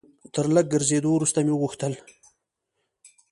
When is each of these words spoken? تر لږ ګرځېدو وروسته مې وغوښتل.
تر 0.33 0.45
لږ 0.55 0.65
ګرځېدو 0.73 1.09
وروسته 1.13 1.39
مې 1.45 1.53
وغوښتل. 1.53 1.93